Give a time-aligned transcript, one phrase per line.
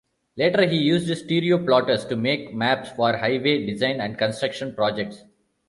[0.35, 5.23] Later he used stereo-plotters to make maps for highway design and construction projects.